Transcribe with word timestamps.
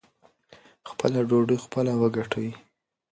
خپله 0.89 1.19
ډوډۍ 1.29 1.57
خپله 1.65 1.91
وګټئ. 2.01 2.49